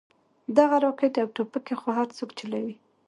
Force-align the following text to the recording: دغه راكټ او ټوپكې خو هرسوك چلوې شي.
دغه 0.57 0.75
راكټ 0.85 1.13
او 1.23 1.27
ټوپكې 1.35 1.75
خو 1.79 1.87
هرسوك 1.97 2.29
چلوې 2.39 2.71
شي. 2.77 2.77